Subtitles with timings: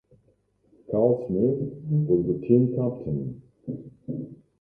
[0.89, 1.59] Carl Smith
[2.09, 4.35] was the team captain.